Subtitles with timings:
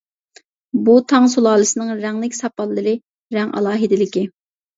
[0.87, 2.95] بۇ تاڭ سۇلالىسىنىڭ رەڭلىك ساپاللىرى
[3.39, 4.27] رەڭ ئالاھىدىلىكى.